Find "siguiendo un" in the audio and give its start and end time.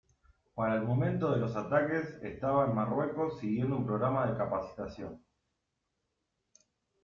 3.39-3.85